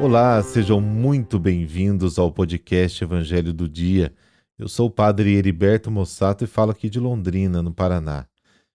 [0.00, 4.14] Olá, sejam muito bem-vindos ao podcast Evangelho do Dia.
[4.58, 8.29] Eu sou o Padre Heriberto Mossato e falo aqui de Londrina, no Paraná.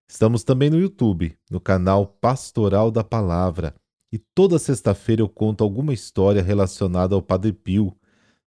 [0.08, 3.76] Estamos também no YouTube, no canal Pastoral da Palavra.
[4.12, 7.96] E toda sexta-feira eu conto alguma história relacionada ao Padre Pio.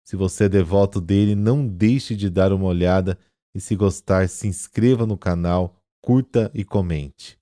[0.04, 3.18] Se você é devoto dele, não deixe de dar uma olhada
[3.54, 7.38] e, se gostar, se inscreva no canal, curta e comente.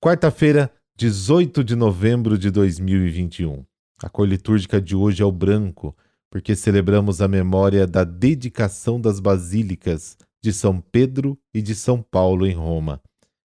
[0.00, 3.64] Quarta-feira, 18 de novembro de 2021.
[4.02, 5.96] A cor litúrgica de hoje é o branco,
[6.30, 12.46] porque celebramos a memória da dedicação das basílicas de São Pedro e de São Paulo
[12.46, 13.00] em Roma.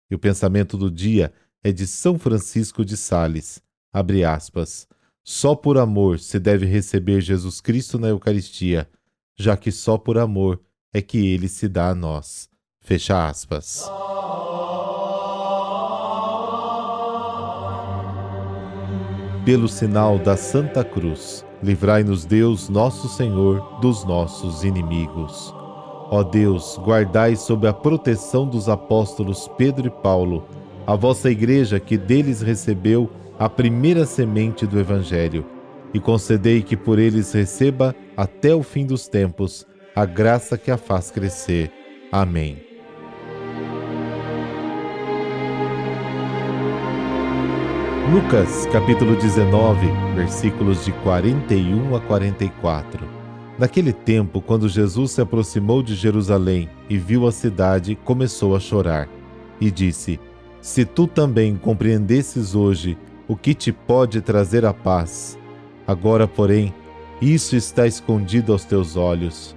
[0.09, 1.31] E o pensamento do dia
[1.63, 3.61] é de São Francisco de Sales.
[3.91, 4.87] Abre aspas.
[5.23, 8.89] Só por amor se deve receber Jesus Cristo na Eucaristia,
[9.37, 10.59] já que só por amor
[10.93, 12.49] é que ele se dá a nós.
[12.81, 13.89] Fecha aspas.
[19.49, 25.51] pelo sinal da Santa Cruz, livrai-nos Deus, nosso Senhor, dos nossos inimigos.
[26.11, 30.43] Ó Deus, guardai sob a proteção dos apóstolos Pedro e Paulo
[30.89, 35.45] a vossa igreja que deles recebeu a primeira semente do Evangelho,
[35.93, 40.77] e concedei que por eles receba até o fim dos tempos a graça que a
[40.77, 41.71] faz crescer.
[42.11, 42.57] Amém.
[48.11, 49.85] Lucas capítulo 19,
[50.15, 53.18] versículos de 41 a 44.
[53.59, 59.07] Naquele tempo, quando Jesus se aproximou de Jerusalém e viu a cidade, começou a chorar
[59.59, 60.19] e disse:
[60.61, 65.37] Se tu também compreendesses hoje o que te pode trazer a paz,
[65.85, 66.73] agora, porém,
[67.21, 69.55] isso está escondido aos teus olhos.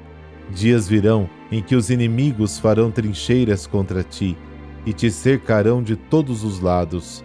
[0.50, 4.36] Dias virão em que os inimigos farão trincheiras contra ti
[4.84, 7.24] e te cercarão de todos os lados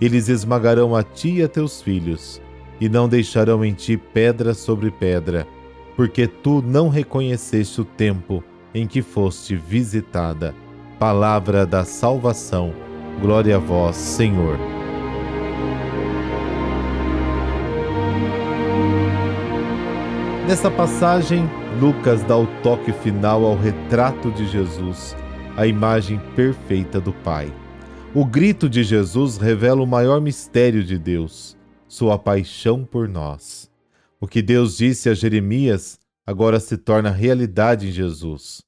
[0.00, 2.40] eles esmagarão a ti e a teus filhos,
[2.80, 5.46] e não deixarão em ti pedra sobre pedra,
[5.98, 10.54] porque tu não reconheceste o tempo em que foste visitada.
[10.96, 12.72] Palavra da salvação.
[13.20, 14.56] Glória a vós, Senhor.
[20.46, 21.50] Nessa passagem,
[21.80, 25.16] Lucas dá o toque final ao retrato de Jesus,
[25.56, 27.52] a imagem perfeita do Pai.
[28.14, 31.56] O grito de Jesus revela o maior mistério de Deus,
[31.88, 33.67] sua paixão por nós.
[34.20, 38.62] O que Deus disse a Jeremias agora se torna realidade em Jesus.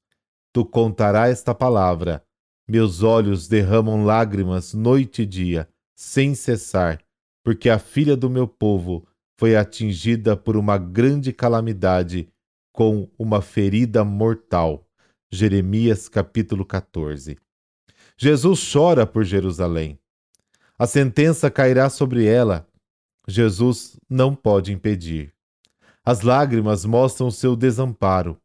[0.53, 2.23] Tu contarás esta palavra.
[2.67, 6.99] Meus olhos derramam lágrimas noite e dia, sem cessar,
[7.43, 9.05] porque a filha do meu povo
[9.37, 12.29] foi atingida por uma grande calamidade,
[12.71, 14.87] com uma ferida mortal.
[15.29, 17.37] Jeremias capítulo 14.
[18.17, 19.99] Jesus chora por Jerusalém.
[20.79, 22.67] A sentença cairá sobre ela.
[23.27, 25.33] Jesus não pode impedir.
[26.03, 28.41] As lágrimas mostram seu desamparo.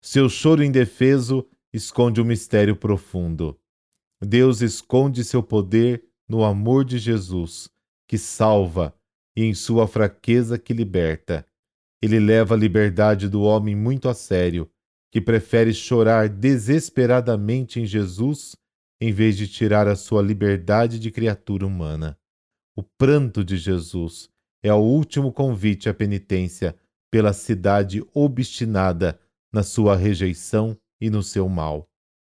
[0.00, 3.58] Seu choro indefeso esconde um mistério profundo.
[4.20, 7.68] Deus esconde seu poder no amor de Jesus,
[8.06, 8.94] que salva,
[9.36, 11.44] e em sua fraqueza que liberta.
[12.00, 14.70] Ele leva a liberdade do homem muito a sério,
[15.10, 18.56] que prefere chorar desesperadamente em Jesus
[19.00, 22.16] em vez de tirar a sua liberdade de criatura humana.
[22.76, 24.30] O pranto de Jesus
[24.62, 26.76] é o último convite à penitência
[27.12, 29.20] pela cidade obstinada
[29.52, 31.86] na sua rejeição e no seu mal.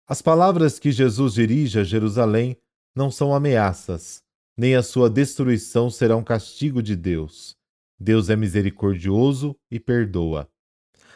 [0.04, 2.56] As palavras que Jesus dirige a Jerusalém
[2.94, 4.20] não são ameaças,
[4.58, 7.56] nem a sua destruição será um castigo de Deus.
[8.00, 10.48] Deus é misericordioso e perdoa.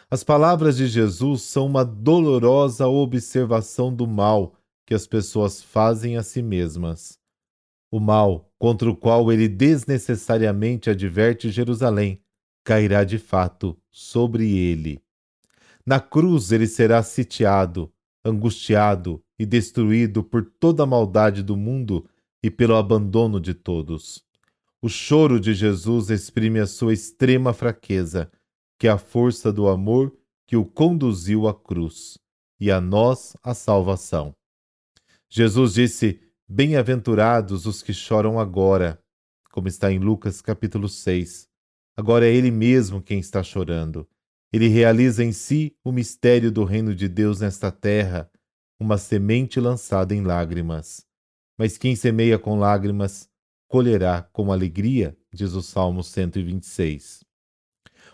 [0.09, 4.55] As palavras de Jesus são uma dolorosa observação do mal
[4.87, 7.19] que as pessoas fazem a si mesmas.
[7.91, 12.23] O mal contra o qual ele desnecessariamente adverte Jerusalém
[12.69, 15.03] cairá de fato sobre ele.
[15.87, 17.91] Na cruz ele será sitiado,
[18.23, 22.07] angustiado e destruído por toda a maldade do mundo
[22.43, 24.23] e pelo abandono de todos.
[24.83, 28.31] O choro de Jesus exprime a sua extrema fraqueza,
[28.79, 30.15] que é a força do amor
[30.47, 32.19] que o conduziu à cruz,
[32.61, 34.35] e a nós a salvação.
[35.31, 39.03] Jesus disse: Bem-aventurados os que choram agora,
[39.51, 41.49] como está em Lucas capítulo 6.
[41.99, 44.09] Agora é Ele mesmo quem está chorando.
[44.53, 48.31] Ele realiza em si o mistério do reino de Deus nesta terra,
[48.79, 51.05] uma semente lançada em lágrimas.
[51.59, 53.29] Mas quem semeia com lágrimas,
[53.67, 57.25] colherá com alegria, diz o Salmo 126.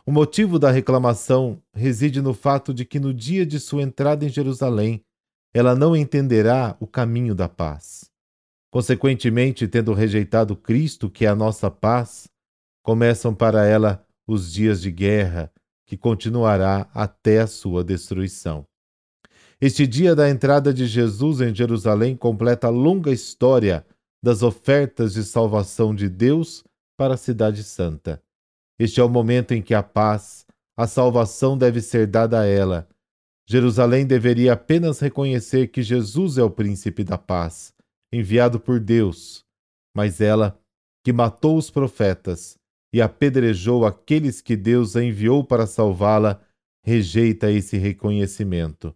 [0.07, 4.31] O motivo da reclamação reside no fato de que no dia de sua entrada em
[4.31, 5.05] Jerusalém,
[5.53, 8.11] ela não entenderá o caminho da paz.
[8.71, 12.33] Consequentemente, tendo rejeitado Cristo, que é a nossa paz,
[12.85, 15.51] começam para ela os dias de guerra,
[15.87, 18.67] que continuará até a sua destruição.
[19.59, 23.87] Este dia da entrada de Jesus em Jerusalém completa a longa história
[24.23, 26.63] das ofertas de salvação de Deus
[26.97, 28.23] para a Cidade Santa.
[28.79, 30.47] Este é o momento em que a paz,
[30.77, 32.87] a salvação deve ser dada a ela.
[33.49, 37.73] Jerusalém deveria apenas reconhecer que Jesus é o príncipe da paz,
[38.13, 39.43] enviado por Deus,
[39.95, 40.59] mas ela,
[41.03, 42.59] que matou os profetas
[42.95, 46.41] e apedrejou aqueles que Deus a enviou para salvá-la,
[46.81, 48.95] rejeita esse reconhecimento.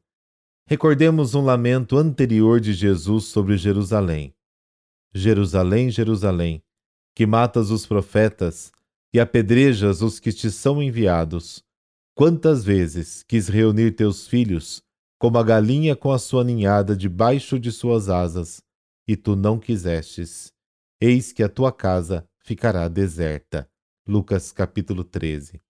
[0.68, 4.32] Recordemos um lamento anterior de Jesus sobre Jerusalém.
[5.12, 6.62] Jerusalém, Jerusalém,
[7.12, 8.70] que matas os profetas
[9.12, 11.64] e apedrejas os que te são enviados.
[12.14, 14.80] Quantas vezes quis reunir teus filhos,
[15.18, 18.62] como a galinha com a sua ninhada debaixo de suas asas,
[19.08, 20.52] e tu não quisestes.
[21.00, 23.68] Eis que a tua casa ficará deserta.
[24.08, 25.60] Lucas capítulo 13.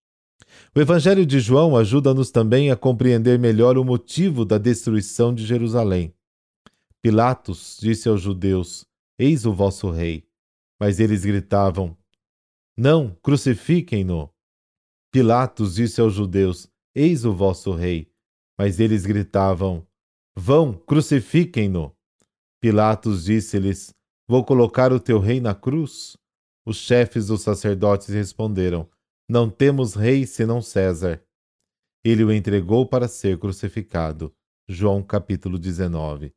[0.75, 6.14] O Evangelho de João ajuda-nos também a compreender melhor o motivo da destruição de Jerusalém.
[7.02, 8.87] Pilatos disse aos judeus:
[9.19, 10.25] Eis o vosso rei.
[10.81, 11.99] Mas eles gritavam:
[12.81, 14.32] não, crucifiquem-no.
[15.11, 18.08] Pilatos disse aos judeus: Eis o vosso rei.
[18.56, 19.85] Mas eles gritavam:
[20.38, 21.93] Vão, crucifiquem-no.
[22.61, 23.93] Pilatos disse-lhes:
[24.29, 26.17] Vou colocar o teu rei na cruz?
[26.69, 28.87] Os chefes dos sacerdotes responderam:
[29.26, 31.25] Não temos rei senão César.
[32.05, 34.35] Ele o entregou para ser crucificado.
[34.69, 36.31] João capítulo 19.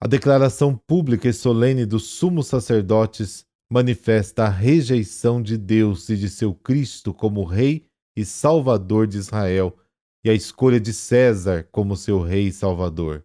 [0.00, 6.30] A declaração pública e solene dos sumos sacerdotes manifesta a rejeição de Deus e de
[6.30, 7.84] seu Cristo como Rei
[8.16, 9.78] e Salvador de Israel,
[10.24, 13.22] e a escolha de César como seu Rei e Salvador.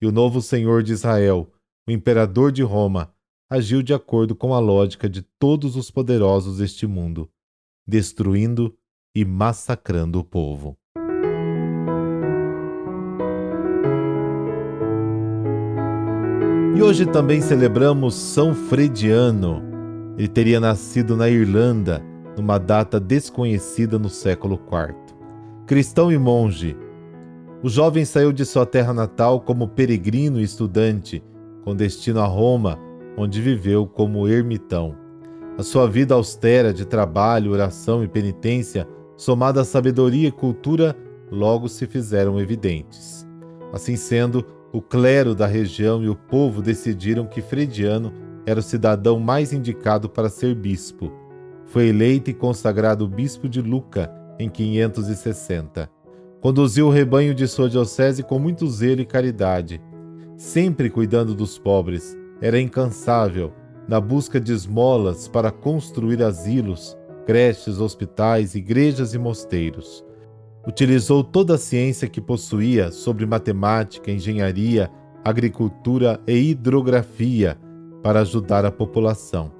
[0.00, 1.52] E o novo Senhor de Israel,
[1.86, 3.14] o Imperador de Roma,
[3.50, 7.30] agiu de acordo com a lógica de todos os poderosos deste mundo,
[7.86, 8.74] destruindo
[9.14, 10.76] e massacrando o povo.
[16.76, 19.62] E hoje também celebramos São Frediano,
[20.16, 22.04] ele teria nascido na Irlanda,
[22.36, 24.94] numa data desconhecida no século IV.
[25.66, 26.76] Cristão e monge,
[27.62, 31.22] o jovem saiu de sua terra natal como peregrino e estudante,
[31.64, 32.78] com destino a Roma,
[33.18, 34.96] onde viveu como ermitão.
[35.58, 38.86] A sua vida austera de trabalho, oração e penitência,
[39.16, 40.96] somada à sabedoria e cultura,
[41.30, 43.26] logo se fizeram evidentes.
[43.72, 48.12] Assim sendo, o clero da região e o povo decidiram que Frediano
[48.46, 51.12] era o cidadão mais indicado para ser bispo.
[51.66, 55.90] Foi eleito e consagrado bispo de Luca em 560.
[56.40, 59.82] Conduziu o rebanho de sua diocese com muito zelo e caridade,
[60.36, 62.16] sempre cuidando dos pobres.
[62.40, 63.52] Era incansável
[63.88, 66.96] na busca de esmolas para construir asilos,
[67.26, 70.04] creches, hospitais, igrejas e mosteiros.
[70.66, 74.90] Utilizou toda a ciência que possuía sobre matemática, engenharia,
[75.24, 77.58] agricultura e hidrografia
[78.02, 79.52] para ajudar a população.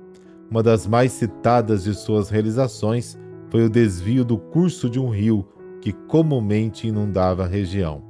[0.50, 3.18] Uma das mais citadas de suas realizações
[3.50, 5.46] foi o desvio do curso de um rio
[5.80, 8.02] que comumente inundava a região.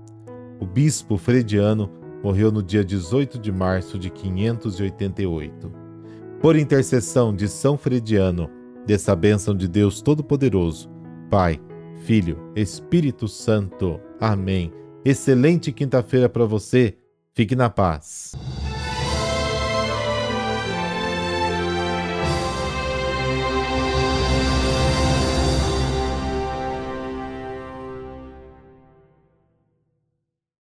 [0.61, 1.91] O bispo Frediano
[2.23, 5.73] morreu no dia 18 de março de 588.
[6.41, 8.51] Por intercessão de São Frediano,
[8.87, 10.89] dessa bênção de Deus Todo-Poderoso,
[11.31, 11.61] Pai,
[12.05, 14.01] Filho, Espírito Santo.
[14.21, 14.73] Amém.
[15.05, 16.97] Excelente quinta-feira para você.
[17.35, 18.33] Fique na paz.